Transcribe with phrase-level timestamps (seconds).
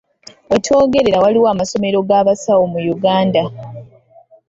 [0.49, 3.41] We twogerera waliwo amasomero g'abasawo mu Uganda.